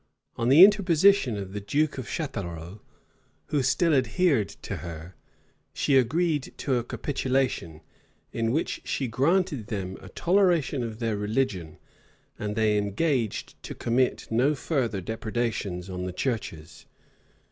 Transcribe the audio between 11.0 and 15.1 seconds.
religion, and they engaged to commit no further